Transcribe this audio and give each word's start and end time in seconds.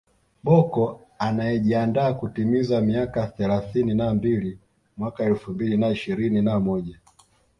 Bocco 0.45 0.85
anayejiandaa 1.25 2.13
kutimiza 2.13 2.81
miaka 2.81 3.27
thelathini 3.27 3.93
na 3.95 4.13
mbili 4.13 4.59
mwaka 4.97 5.23
elfu 5.23 5.51
mbili 5.51 5.77
na 5.77 5.89
ishirini 5.89 6.41
na 6.41 6.59
moja 6.59 6.99